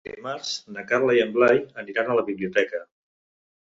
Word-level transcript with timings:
Dimarts 0.07 0.53
na 0.77 0.85
Carla 0.93 1.17
i 1.19 1.23
en 1.27 1.37
Blai 1.37 1.63
aniran 1.85 2.11
a 2.11 2.19
la 2.21 2.29
biblioteca. 2.35 2.87